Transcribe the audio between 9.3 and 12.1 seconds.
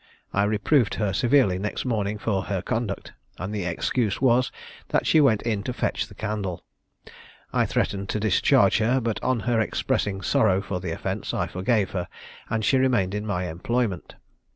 her expressing sorrow for the offence, I forgave her,